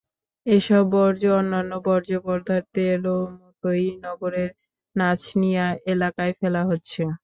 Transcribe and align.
এসব 0.45 0.83
বর্জ্য 0.93 1.25
অন্যান্য 1.39 1.71
বর্জ্য 1.85 2.15
পদার্থের 2.25 2.99
মতোই 3.35 3.85
নগরের 4.03 4.49
নাচনিয়া 4.95 5.63
এলাকায় 5.91 6.33
ফেলা 6.39 6.61
হচ্ছে। 6.69 7.01